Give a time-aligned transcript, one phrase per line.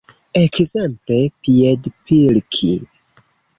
[0.43, 2.73] Ekzemple piedpilki.